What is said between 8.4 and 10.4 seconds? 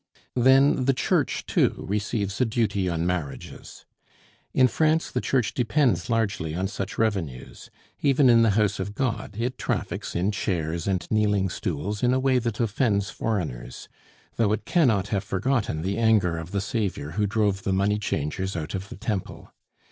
the House of God it traffics in